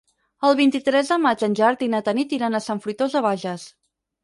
El 0.47 0.53
vint-i-tres 0.59 1.11
de 1.11 1.17
maig 1.25 1.43
en 1.49 1.59
Gerard 1.61 1.85
i 1.89 1.91
na 1.97 2.01
Tanit 2.09 2.35
iran 2.39 2.55
a 2.55 2.65
Sant 2.71 2.83
Fruitós 2.87 3.17
de 3.21 3.25
Bages. 3.31 3.71